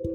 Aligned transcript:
Hello, 0.00 0.14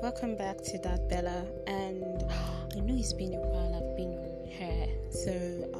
welcome 0.00 0.36
back 0.36 0.62
to 0.62 0.78
that 0.78 1.08
Bella. 1.08 1.44
And 1.66 2.22
I 2.72 2.78
know 2.78 2.94
it's 2.96 3.12
been 3.12 3.34
a 3.34 3.38
while 3.38 3.74
I've 3.74 3.96
been 3.96 4.16
here, 4.46 4.86
so 5.10 5.32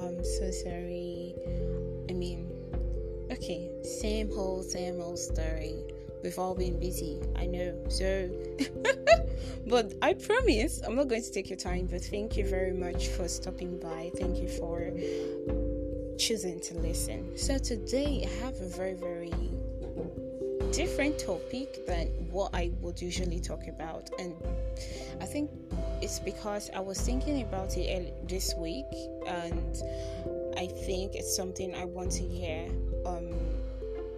I'm 0.03 0.25
so 0.25 0.51
sorry. 0.51 1.37
I 2.09 2.13
mean, 2.15 2.51
okay, 3.31 3.71
same 3.85 4.29
whole, 4.33 4.65
same 4.65 5.01
old 5.01 5.21
story. 5.21 5.85
We've 6.23 6.39
all 6.39 6.55
been 6.55 6.79
busy, 6.79 7.21
I 7.37 7.47
know. 7.47 7.83
So, 7.89 8.31
but 9.67 9.95
I 10.03 10.15
promise 10.15 10.83
I'm 10.87 10.95
not 10.95 11.09
going 11.09 11.23
to 11.23 11.33
take 11.33 11.49
your 11.49 11.59
time. 11.59 11.87
But 11.91 12.03
thank 12.03 12.37
you 12.37 12.47
very 12.47 12.73
much 12.73 13.09
for 13.09 13.27
stopping 13.29 13.79
by. 13.79 14.11
Thank 14.17 14.39
you 14.39 14.49
for 14.49 14.93
choosing 16.19 16.61
to 16.61 16.75
listen. 16.75 17.37
So, 17.39 17.59
today 17.59 18.27
I 18.27 18.45
have 18.45 18.55
a 18.61 18.69
very, 18.69 18.95
very 18.95 19.33
different 20.73 21.19
topic 21.19 21.85
than 21.87 22.09
what 22.31 22.55
I 22.55 22.71
would 22.81 23.01
usually 23.01 23.41
talk 23.41 23.67
about. 23.67 24.11
And 24.19 24.35
I 25.21 25.25
think 25.25 25.51
it's 26.03 26.19
because 26.19 26.71
I 26.75 26.81
was 26.81 27.01
thinking 27.01 27.43
about 27.43 27.77
it 27.77 28.29
this 28.29 28.55
week, 28.57 28.87
and 29.27 29.83
I 30.57 30.67
think 30.67 31.15
it's 31.15 31.35
something 31.35 31.75
I 31.75 31.85
want 31.85 32.13
to 32.13 32.23
hear. 32.23 32.69
Um, 33.07 33.35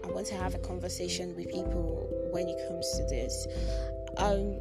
I 0.04 0.08
want 0.08 0.26
to 0.28 0.34
have 0.34 0.54
a 0.54 0.58
conversation 0.58 1.34
with 1.36 1.50
people 1.50 2.08
when 2.30 2.48
it 2.48 2.56
comes 2.68 2.90
to 2.96 3.04
this. 3.04 3.46
Um, 4.16 4.58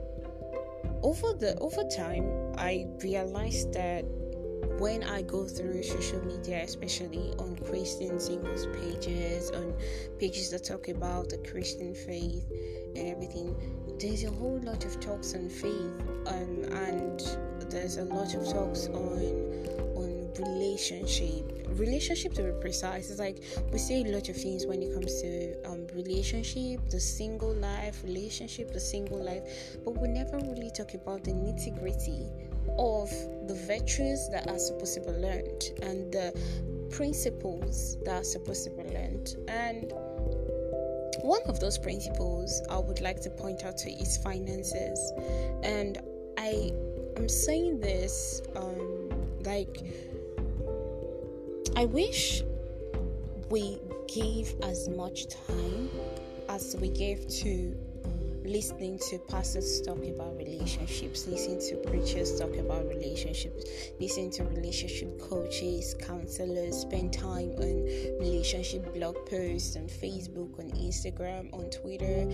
over 1.03 1.33
the 1.33 1.57
over 1.59 1.83
time, 1.95 2.53
I 2.57 2.87
realized 3.03 3.73
that 3.73 4.05
when 4.77 5.03
I 5.03 5.21
go 5.21 5.45
through 5.45 5.83
social 5.83 6.23
media, 6.25 6.63
especially 6.63 7.33
on 7.37 7.55
Christian 7.57 8.19
singles 8.19 8.67
pages, 8.67 9.51
on 9.51 9.73
pages 10.19 10.49
that 10.51 10.63
talk 10.63 10.87
about 10.87 11.29
the 11.29 11.37
Christian 11.37 11.93
faith 11.93 12.45
and 12.95 13.07
everything, 13.07 13.55
there's 13.99 14.23
a 14.23 14.31
whole 14.31 14.59
lot 14.63 14.85
of 14.85 14.99
talks 14.99 15.35
on 15.35 15.49
faith, 15.49 15.93
um, 16.27 16.63
and 16.71 17.19
there's 17.69 17.97
a 17.97 18.05
lot 18.05 18.33
of 18.33 18.43
talks 18.51 18.87
on 18.87 19.01
on 19.01 19.40
relationship. 20.39 21.67
Relationship, 21.69 22.33
to 22.33 22.43
be 22.43 22.51
precise, 22.59 23.09
is 23.09 23.19
like 23.19 23.43
we 23.71 23.77
say 23.79 24.01
a 24.03 24.11
lot 24.11 24.29
of 24.29 24.35
things 24.35 24.65
when 24.65 24.81
it 24.81 24.93
comes 24.93 25.21
to 25.21 25.55
um, 25.65 25.87
relationship, 25.93 26.79
the 26.89 26.99
single 26.99 27.53
life, 27.53 28.03
relationship, 28.03 28.71
the 28.71 28.79
single 28.79 29.23
life, 29.23 29.43
but 29.83 29.97
we 29.97 30.07
never 30.07 30.37
really 30.37 30.71
talk 30.71 30.93
about 30.93 31.23
the 31.23 31.31
nitty 31.31 31.77
gritty 31.79 32.27
of 32.77 33.09
the 33.47 33.55
virtues 33.67 34.29
that 34.31 34.49
are 34.49 34.59
supposed 34.59 34.93
to 34.95 35.01
be 35.01 35.11
learned 35.11 35.71
and 35.81 36.11
the 36.11 36.31
principles 36.91 37.97
that 38.03 38.21
are 38.21 38.23
supposed 38.23 38.63
to 38.65 38.69
be 38.71 38.83
learned. 38.83 39.35
And 39.47 39.91
one 41.23 41.41
of 41.45 41.59
those 41.59 41.77
principles 41.77 42.61
I 42.69 42.77
would 42.77 43.01
like 43.01 43.21
to 43.21 43.29
point 43.29 43.63
out 43.63 43.77
to 43.77 43.91
is 43.91 44.17
finances. 44.17 45.11
And 45.63 45.99
I 46.37 46.71
am 47.17 47.29
saying 47.29 47.79
this 47.79 48.41
um, 48.55 49.09
like 49.43 49.83
I 51.75 51.85
wish 51.85 52.43
we 53.49 53.79
gave 54.07 54.53
as 54.63 54.89
much 54.89 55.27
time 55.47 55.89
as 56.49 56.75
we 56.79 56.89
gave 56.89 57.27
to 57.27 57.75
listening 58.43 58.99
to 59.09 59.17
pastors 59.19 59.81
talk 59.81 60.03
about 60.03 60.35
relationships, 60.35 61.27
listening 61.27 61.59
to 61.69 61.77
preachers 61.89 62.39
talk 62.39 62.55
about 62.57 62.85
relationships, 62.87 63.63
listening 63.99 64.31
to 64.31 64.43
relationship 64.43 65.19
coaches, 65.19 65.95
counselors, 65.99 66.75
spend 66.81 67.13
time 67.13 67.51
on 67.59 67.85
relationship 68.19 68.93
blog 68.93 69.15
posts 69.27 69.75
on 69.75 69.87
Facebook, 69.87 70.59
on 70.59 70.69
Instagram, 70.71 71.53
on 71.53 71.69
Twitter. 71.69 72.29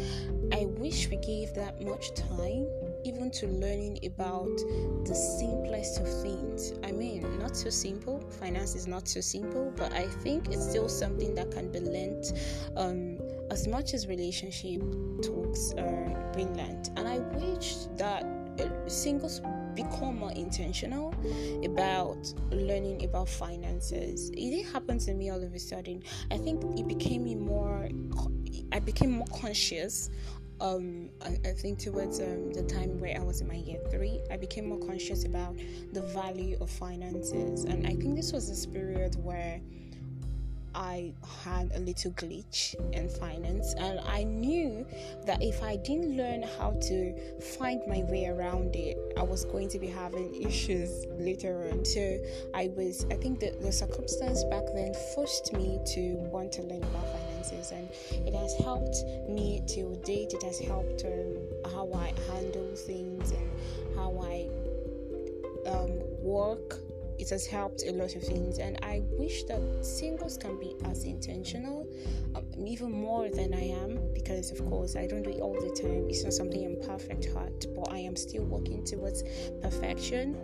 I 0.52 0.66
wish 0.66 1.10
we 1.10 1.18
gave 1.18 1.54
that 1.54 1.82
much 1.82 2.14
time 2.16 2.68
even 3.08 3.32
to 3.32 3.48
learning 3.48 4.00
about 4.06 4.58
the 5.06 5.16
simplest 5.16 6.00
of 6.02 6.08
things. 6.22 6.74
I 6.84 6.92
mean, 6.92 7.40
not 7.40 7.56
so 7.56 7.70
simple. 7.70 8.20
Finance 8.40 8.76
is 8.76 8.88
not 8.88 9.08
so 9.08 9.22
simple, 9.22 9.74
but 9.76 9.94
I 9.94 10.08
think 10.08 10.50
it's 10.50 10.68
still 10.68 10.90
something 10.90 11.34
that 11.36 11.52
can 11.52 11.72
be 11.72 11.80
learned 11.80 12.26
um, 12.76 13.20
as 13.50 13.68
much 13.68 13.94
as 13.94 14.08
relationship 14.08 14.82
talks 15.22 15.74
are 15.78 16.32
being 16.36 16.56
learned. 16.58 16.90
And 16.98 17.08
I 17.08 17.20
wish 17.20 17.76
that 17.98 18.26
singles 18.88 19.42
become 19.76 20.18
more 20.20 20.32
intentional 20.32 21.14
about 21.64 22.34
learning 22.52 23.06
about 23.06 23.30
finances. 23.30 24.30
It 24.32 24.36
didn't 24.36 24.74
happen 24.74 24.98
to 25.00 25.14
me 25.14 25.30
all 25.30 25.44
of 25.44 25.54
a 25.54 25.60
sudden. 25.60 26.04
I 26.32 26.38
think 26.38 26.64
it 26.78 26.88
became 26.88 27.24
me 27.24 27.36
more. 27.36 27.90
I 28.74 28.80
became 28.80 29.12
more 29.12 29.28
conscious 29.28 30.10
um, 30.60 31.10
I, 31.22 31.38
I, 31.50 31.54
think 31.54 31.80
towards 31.80 32.20
um, 32.20 32.52
the 32.52 32.64
time 32.64 33.00
where 33.00 33.16
I 33.16 33.24
was 33.24 33.42
in 33.42 33.48
my 33.48 33.56
year 33.56 33.80
three, 33.92 34.22
I 34.32 34.38
became 34.38 34.70
more 34.70 34.80
conscious 34.80 35.24
about 35.26 35.56
the 35.94 36.02
value 36.02 36.58
of 36.60 36.70
finances, 36.70 37.66
and 37.66 37.86
I 37.86 37.92
think 37.92 38.16
this 38.16 38.32
was 38.32 38.50
this 38.50 38.66
period 38.66 39.16
where 39.24 39.62
I 40.78 41.12
had 41.44 41.72
a 41.74 41.80
little 41.80 42.12
glitch 42.12 42.76
in 42.94 43.10
finance, 43.10 43.74
and 43.80 44.00
I 44.02 44.24
knew 44.24 44.86
that 45.26 45.42
if 45.42 45.64
I 45.64 45.76
didn't 45.78 46.16
learn 46.16 46.44
how 46.44 46.78
to 46.90 47.42
find 47.58 47.82
my 47.88 48.04
way 48.04 48.28
around 48.28 48.76
it, 48.76 48.96
I 49.18 49.24
was 49.24 49.44
going 49.44 49.70
to 49.70 49.80
be 49.80 49.88
having 49.88 50.40
issues 50.40 51.08
later 51.18 51.68
on. 51.72 51.84
So 51.84 52.20
I 52.54 52.68
was, 52.78 53.08
I 53.10 53.16
think 53.16 53.40
that 53.40 53.60
the 53.60 53.72
circumstance 53.72 54.44
back 54.44 54.66
then 54.76 54.94
forced 55.16 55.52
me 55.52 55.80
to 55.96 56.14
want 56.32 56.52
to 56.54 56.62
learn 56.62 56.84
about 56.84 57.08
finances, 57.12 57.72
and 57.72 57.90
it 58.28 58.36
has 58.36 58.54
helped 58.64 58.98
me 59.28 59.64
till 59.66 59.96
date. 59.96 60.34
It 60.34 60.44
has 60.44 60.60
helped 60.60 61.04
um, 61.06 61.38
how 61.74 61.92
I 61.92 62.14
handle 62.32 62.76
things 62.76 63.32
and 63.32 63.50
how 63.96 64.22
I 64.22 64.48
um, 65.68 66.00
work 66.22 66.76
it 67.20 67.30
has 67.30 67.46
helped 67.46 67.84
a 67.84 67.92
lot 67.92 68.16
of 68.16 68.24
things 68.24 68.60
and 68.60 68.80
i 68.84 69.02
wish 69.18 69.44
that 69.44 69.62
singles 69.82 70.38
can 70.38 70.60
be 70.60 70.76
as 70.86 71.04
intentional 71.04 71.88
um, 72.36 72.46
even 72.66 72.92
more 72.92 73.30
than 73.30 73.54
i 73.54 73.64
am 73.64 74.00
because 74.14 74.52
of 74.52 74.60
course 74.70 74.96
i 74.96 75.06
don't 75.06 75.24
do 75.24 75.30
it 75.30 75.42
all 75.42 75.54
the 75.54 75.74
time. 75.82 76.08
It's 76.10 76.24
not 76.24 76.34
something 76.34 76.66
i'm 76.66 76.88
perfect 76.88 77.28
at 77.28 77.76
but 77.76 77.92
i 77.92 77.98
am 77.98 78.16
still 78.16 78.44
working 78.44 78.84
towards 78.84 79.24
perfection. 79.62 80.36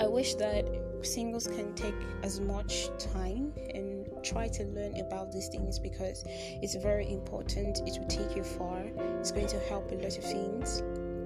I 0.00 0.06
wish 0.06 0.34
that 0.36 0.66
singles 1.02 1.46
can 1.46 1.74
take 1.74 1.94
as 2.22 2.40
much 2.40 2.88
time 2.98 3.52
and 3.74 4.08
try 4.22 4.48
to 4.48 4.64
learn 4.64 4.98
about 5.00 5.32
these 5.32 5.48
things 5.48 5.78
because 5.78 6.24
it's 6.26 6.74
very 6.76 7.10
important. 7.10 7.80
It 7.86 7.98
will 7.98 8.08
take 8.08 8.36
you 8.36 8.44
far. 8.44 8.82
It's 9.20 9.32
going 9.32 9.48
to 9.48 9.58
help 9.60 9.90
a 9.92 9.96
lot 9.96 10.16
of 10.16 10.24
things. 10.24 10.82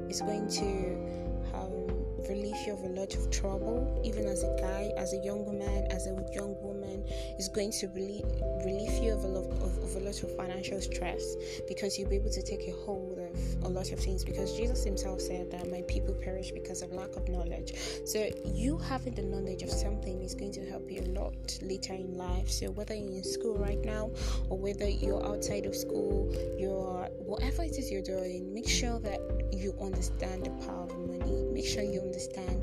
It's 0.09 0.21
going 0.21 0.49
to 0.49 1.36
relieve 2.29 2.57
you 2.67 2.73
of 2.73 2.83
a 2.83 2.89
lot 2.89 3.15
of 3.15 3.31
trouble, 3.31 4.01
even 4.05 4.27
as 4.27 4.43
a 4.43 4.57
guy, 4.61 4.91
as 4.97 5.13
a 5.13 5.19
young 5.19 5.59
man, 5.59 5.87
as 5.91 6.07
a 6.07 6.15
young 6.35 6.61
woman, 6.61 7.05
is 7.39 7.49
going 7.49 7.71
to 7.73 7.87
relieve, 7.89 8.25
relieve 8.65 8.93
you 9.03 9.13
of 9.13 9.25
a, 9.25 9.29
lot 9.29 9.45
of, 9.63 9.79
of 9.79 9.97
a 9.97 10.01
lot 10.01 10.23
of 10.23 10.37
financial 10.37 10.81
stress 10.81 11.37
because 11.69 11.99
you'll 11.99 12.11
be 12.11 12.17
able 12.17 12.31
to 12.31 12.43
take 12.43 12.67
a 12.69 12.73
hold 12.85 13.19
of 13.19 13.65
a 13.65 13.69
lot 13.69 13.93
of 13.93 13.99
things. 13.99 14.25
Because 14.25 14.57
Jesus 14.57 14.85
Himself 14.85 15.21
said 15.21 15.51
that 15.53 15.71
my 15.71 15.83
people 15.89 16.15
perish 16.15 16.51
because 16.51 16.83
of 16.83 16.93
lack 16.93 17.15
of 17.17 17.29
knowledge. 17.29 17.75
So, 18.05 18.29
you 18.45 18.79
having 18.79 19.15
the 19.15 19.23
knowledge 19.23 19.63
of 19.63 19.71
something 19.71 20.23
is 20.23 20.35
going 20.35 20.53
to 20.53 20.67
help 20.67 20.91
you 20.91 21.03
a 21.03 21.09
lot 21.19 21.59
later 21.63 21.95
in 21.95 22.17
life. 22.17 22.51
So, 22.51 22.71
whether 22.71 22.95
you're 22.95 23.13
in 23.13 23.25
school 23.25 23.57
right 23.57 23.83
now 23.85 24.11
or 24.49 24.59
whether 24.59 24.89
you're 24.89 25.25
outside 25.25 25.67
of 25.67 25.75
school, 25.75 26.33
you're 26.59 27.09
whatever 27.19 27.63
it 27.63 27.79
is 27.79 27.91
you're 27.91 28.03
doing, 28.03 28.53
make 28.53 28.69
sure 28.69 28.99
that 29.01 29.21
you 29.53 29.75
understand 29.81 30.45
the 30.45 30.51
power 30.67 30.85
of 30.85 30.99
money. 30.99 31.45
Make 31.53 31.67
sure 31.67 31.83
you 31.83 32.01
understand 32.01 32.16
understand 32.17 32.56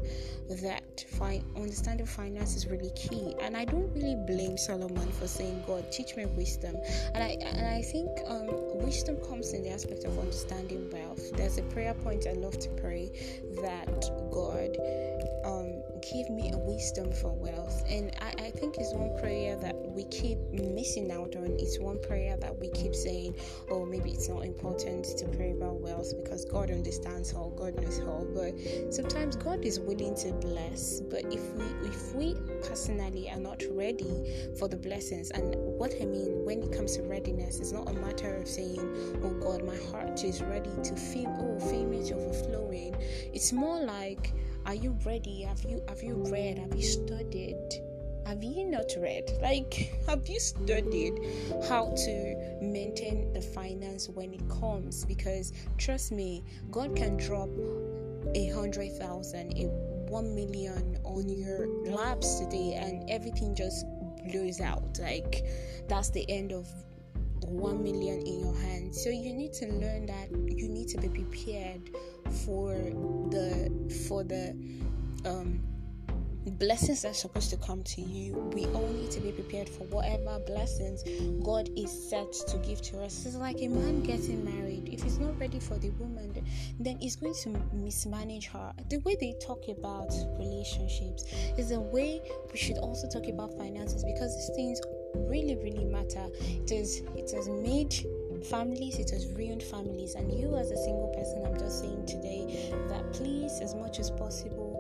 that 0.50 1.06
fi- 1.18 1.42
understanding 1.56 2.06
finance 2.06 2.56
is 2.56 2.68
really 2.68 2.92
key. 2.96 3.36
And 3.42 3.56
I 3.56 3.66
don't 3.66 3.92
really 3.94 4.16
blame 4.28 4.58
Solomon 4.58 5.12
for 5.12 5.28
saying, 5.28 5.64
"God, 5.68 5.92
teach 5.92 6.16
me 6.16 6.26
wisdom." 6.26 6.76
And 7.14 7.24
I 7.24 7.38
and 7.42 7.66
I 7.66 7.82
think 7.82 8.10
um, 8.28 8.48
wisdom 8.84 9.18
comes 9.28 9.54
in 9.54 9.64
the 9.64 9.70
aspect 9.70 10.04
of 10.04 10.18
understanding 10.20 10.90
wealth. 10.92 11.32
There's 11.34 11.58
a 11.58 11.64
prayer 11.64 11.94
point 11.94 12.28
I 12.28 12.34
love 12.34 12.58
to 12.60 12.70
pray 12.70 13.12
that 13.62 14.02
God 14.32 14.78
um, 15.46 15.84
give 16.02 16.30
me 16.30 16.52
a 16.52 16.58
wisdom 16.58 17.12
for 17.14 17.32
wealth. 17.34 17.84
And 17.90 18.12
I, 18.22 18.48
I 18.48 18.52
think 18.52 18.78
it's 18.78 18.94
one 18.94 19.18
prayer 19.20 19.56
that 19.58 19.76
we 19.76 20.04
keep 20.06 20.38
missing 20.52 21.12
out 21.12 21.36
on. 21.36 21.56
It's 21.60 21.80
one 21.80 22.00
prayer 22.02 22.38
that 22.38 22.58
we 22.60 22.70
keep 22.70 22.96
saying, 22.96 23.36
"Oh, 23.70 23.86
maybe 23.86 24.12
it's 24.12 24.28
not 24.30 24.44
important 24.46 25.06
to 25.18 25.26
pray 25.30 25.52
about 25.52 25.80
wealth 25.82 26.14
because 26.24 26.46
God 26.46 26.72
understands 26.72 27.34
all, 27.34 27.52
God 27.52 27.76
knows 27.82 28.00
all." 28.02 28.28
But 28.34 28.54
sometimes 28.94 29.36
God 29.36 29.64
is 29.64 29.80
willing 29.80 30.16
to 30.16 30.33
bless, 30.42 31.00
but 31.02 31.26
if 31.32 31.54
we 31.54 31.66
if 31.88 32.16
we 32.16 32.36
personally 32.68 33.30
are 33.30 33.40
not 33.40 33.64
ready 33.72 34.52
for 34.58 34.68
the 34.68 34.78
blessings, 34.78 35.32
and 35.32 35.56
what 35.56 35.94
I 36.02 36.06
mean 36.06 36.46
when 36.46 36.64
it 36.64 36.72
comes 36.72 36.96
to 36.98 37.04
readiness, 37.04 37.60
it's 37.60 37.72
not 37.72 37.90
a 37.90 37.94
matter 37.94 38.36
of 38.36 38.48
saying, 38.48 38.82
"Oh 39.24 39.34
God, 39.40 39.64
my 39.64 39.78
heart 39.92 40.24
is 40.24 40.42
ready 40.42 40.72
to 40.84 40.96
feel, 40.96 41.34
oh, 41.40 41.60
feel 41.70 41.92
it 41.94 42.12
overflowing." 42.12 42.96
It's 43.34 43.52
more 43.54 43.84
like 43.84 44.34
Are 44.66 44.76
you 44.76 44.98
ready? 45.06 45.42
Have 45.42 45.64
you 45.64 45.84
have 45.90 46.02
you 46.02 46.16
read? 46.32 46.58
Have 46.58 46.74
you 46.74 46.84
studied? 46.84 47.58
have 48.26 48.44
you 48.44 48.66
not 48.66 48.90
read 48.98 49.30
like 49.42 49.94
have 50.08 50.28
you 50.28 50.40
studied 50.40 51.14
how 51.68 51.94
to 51.96 52.58
maintain 52.62 53.32
the 53.34 53.42
finance 53.42 54.10
when 54.10 54.34
it 54.34 54.42
comes 54.50 55.06
because 55.06 55.52
trust 55.78 56.12
me 56.12 56.44
god 56.72 56.96
can 56.96 57.18
drop 57.18 57.50
a 58.36 58.48
hundred 58.50 58.92
thousand 58.94 59.54
a 59.58 59.93
one 60.14 60.36
million 60.36 60.96
on 61.04 61.28
your 61.28 61.68
laps 61.92 62.40
today 62.40 62.76
and 62.76 63.10
everything 63.10 63.56
just 63.56 63.84
blows 64.32 64.62
out. 64.62 65.00
Like 65.00 65.44
that's 65.90 66.12
the 66.12 66.24
end 66.30 66.52
of 66.52 66.68
one 67.42 67.82
million 67.82 68.22
in 68.22 68.42
your 68.42 68.56
hand. 68.56 68.96
So 68.96 69.10
you 69.10 69.34
need 69.34 69.54
to 69.54 69.66
learn 69.66 70.06
that 70.06 70.30
you 70.32 70.70
need 70.70 70.88
to 70.90 71.02
be 71.02 71.10
prepared 71.10 71.90
for 72.46 72.74
the 73.34 73.72
for 74.08 74.24
the 74.24 74.56
um 75.26 75.73
blessings 76.52 77.06
are 77.06 77.14
supposed 77.14 77.50
to 77.52 77.58
come 77.58 77.84
to 77.84 78.02
you. 78.02 78.34
We 78.54 78.66
all 78.68 78.88
need 78.88 79.12
to 79.12 79.20
be 79.20 79.32
prepared 79.32 79.70
for 79.70 79.84
whatever 79.86 80.40
blessings 80.46 81.04
God 81.44 81.70
is 81.78 82.10
set 82.10 82.32
to 82.50 82.58
give 82.58 82.82
to 82.84 83.02
us. 83.02 83.26
It's 83.26 83.36
like 83.36 83.58
a 83.62 83.68
man 83.68 84.04
getting 84.04 84.44
married. 84.44 84.90
If 84.92 85.04
he's 85.04 85.20
not 85.20 85.40
ready 85.40 85.60
for 85.60 85.76
the 85.76 85.90
woman, 85.92 86.34
then 86.80 86.98
he's 87.00 87.16
going 87.16 87.36
to 87.44 87.50
mismanage 87.74 88.48
her. 88.48 88.74
The 88.90 88.98
way 88.98 89.16
they 89.20 89.36
talk 89.42 89.68
about 89.70 90.12
relationships 90.38 91.26
is 91.58 91.72
a 91.72 91.80
way 91.80 92.22
we 92.52 92.58
should 92.58 92.78
also 92.78 93.08
talk 93.08 93.28
about 93.28 93.58
finances 93.58 94.04
because 94.04 94.36
these 94.36 94.56
things 94.56 94.82
really, 95.16 95.56
really 95.56 95.86
matter. 95.86 96.28
It 96.42 96.72
is 96.72 97.04
it 97.16 97.32
has 97.32 97.48
made 97.48 97.96
families, 98.44 99.00
it 99.00 99.10
has 99.12 99.28
ruined 99.28 99.64
families. 99.64 100.16
And 100.16 100.32
you 100.32 100.56
as 100.56 100.72
a 100.72 100.78
single 100.78 101.14
person, 101.16 101.46
I'm 101.46 101.58
just 101.58 101.80
saying 101.80 102.06
today 102.06 102.72
that 102.90 103.14
please, 103.14 103.60
as 103.62 103.76
much 103.76 104.00
as 104.00 104.12
possible, 104.12 104.74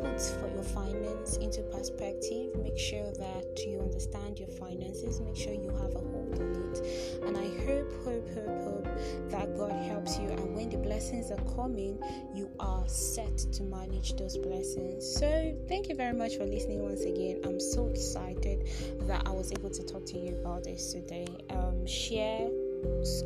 put 0.00 0.20
for 0.20 0.48
your 0.48 0.62
finance 0.62 1.36
into 1.36 1.62
perspective. 1.62 2.54
Make 2.56 2.78
sure 2.78 3.10
that 3.12 3.60
you 3.66 3.80
understand 3.80 4.38
your 4.38 4.48
finances. 4.48 5.20
Make 5.20 5.36
sure 5.36 5.52
you 5.52 5.70
have 5.70 5.94
a 5.94 5.98
hold 5.98 6.34
on 6.40 6.72
it. 6.72 7.22
And 7.22 7.36
I 7.36 7.48
hope, 7.66 7.92
hope, 8.04 8.28
hope, 8.34 8.64
hope 8.64 8.88
that 9.30 9.56
God 9.56 9.72
helps 9.84 10.18
you. 10.18 10.28
And 10.28 10.54
when 10.54 10.70
the 10.70 10.78
blessings 10.78 11.30
are 11.30 11.54
coming, 11.54 11.98
you 12.34 12.50
are 12.58 12.86
set 12.88 13.36
to 13.38 13.62
manage 13.62 14.14
those 14.16 14.36
blessings. 14.38 15.06
So, 15.18 15.56
thank 15.68 15.88
you 15.88 15.94
very 15.94 16.16
much 16.16 16.36
for 16.36 16.44
listening 16.44 16.82
once 16.82 17.02
again. 17.02 17.40
I'm 17.44 17.60
so 17.60 17.86
excited 17.88 18.66
that 19.02 19.26
I 19.26 19.30
was 19.30 19.52
able 19.52 19.70
to 19.70 19.82
talk 19.82 20.06
to 20.06 20.18
you 20.18 20.36
about 20.36 20.64
this 20.64 20.92
today. 20.92 21.26
Um, 21.50 21.86
share 21.86 22.48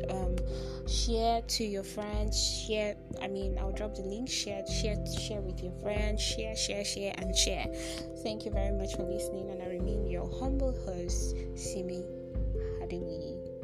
um, 0.09 0.35
share 0.87 1.41
to 1.47 1.63
your 1.63 1.83
friends 1.83 2.37
share 2.67 2.95
i 3.21 3.27
mean 3.27 3.57
i'll 3.59 3.71
drop 3.71 3.95
the 3.95 4.01
link 4.01 4.29
share 4.29 4.65
share 4.67 4.95
share 5.19 5.41
with 5.41 5.61
your 5.63 5.73
friends 5.81 6.21
share 6.21 6.55
share 6.55 6.85
share 6.85 7.13
and 7.17 7.35
share. 7.35 7.65
Thank 8.23 8.45
you 8.45 8.51
very 8.51 8.71
much 8.71 8.95
for 8.95 9.03
listening 9.03 9.49
and 9.49 9.61
i 9.61 9.67
remain 9.67 10.07
your 10.07 10.29
humble 10.39 10.73
host 10.85 11.35
simi 11.55 12.03
you 12.91 13.54